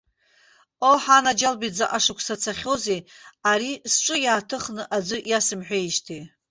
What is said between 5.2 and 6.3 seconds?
иасымҳәеижьҭеи.